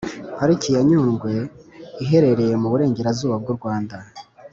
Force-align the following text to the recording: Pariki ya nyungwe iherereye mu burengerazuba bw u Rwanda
Pariki 0.37 0.67
ya 0.75 0.81
nyungwe 0.87 1.31
iherereye 2.03 2.53
mu 2.61 2.67
burengerazuba 2.71 3.35
bw 3.41 3.47
u 3.53 3.55
Rwanda 3.57 3.95